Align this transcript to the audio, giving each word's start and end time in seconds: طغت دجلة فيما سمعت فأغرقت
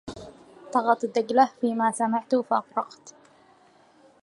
طغت 0.73 1.05
دجلة 1.05 1.45
فيما 1.61 1.91
سمعت 1.91 2.35
فأغرقت 2.35 3.13